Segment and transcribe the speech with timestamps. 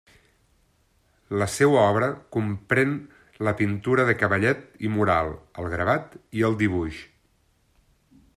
[1.41, 2.95] La seua obra comprén
[3.49, 5.33] la pintura de cavallet i mural,
[5.65, 7.05] el gravat i el dibuix.